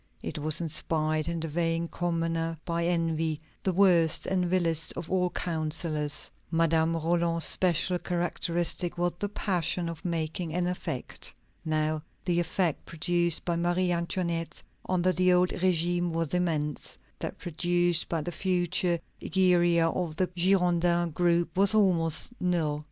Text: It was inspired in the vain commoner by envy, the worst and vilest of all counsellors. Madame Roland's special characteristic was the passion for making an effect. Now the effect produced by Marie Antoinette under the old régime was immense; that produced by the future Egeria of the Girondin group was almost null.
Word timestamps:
It 0.23 0.39
was 0.39 0.59
inspired 0.61 1.27
in 1.27 1.39
the 1.41 1.47
vain 1.47 1.85
commoner 1.87 2.57
by 2.65 2.85
envy, 2.87 3.39
the 3.61 3.71
worst 3.71 4.25
and 4.25 4.47
vilest 4.49 4.93
of 4.93 5.11
all 5.11 5.29
counsellors. 5.29 6.31
Madame 6.49 6.95
Roland's 6.95 7.45
special 7.45 7.99
characteristic 7.99 8.97
was 8.97 9.13
the 9.19 9.29
passion 9.29 9.93
for 9.93 10.07
making 10.07 10.55
an 10.55 10.65
effect. 10.65 11.35
Now 11.63 12.01
the 12.25 12.39
effect 12.39 12.83
produced 12.87 13.45
by 13.45 13.55
Marie 13.57 13.91
Antoinette 13.91 14.59
under 14.89 15.11
the 15.11 15.31
old 15.33 15.49
régime 15.49 16.09
was 16.09 16.33
immense; 16.33 16.97
that 17.19 17.37
produced 17.37 18.09
by 18.09 18.21
the 18.21 18.31
future 18.31 18.97
Egeria 19.21 19.87
of 19.87 20.15
the 20.15 20.25
Girondin 20.35 21.11
group 21.11 21.55
was 21.55 21.75
almost 21.75 22.33
null. 22.41 22.79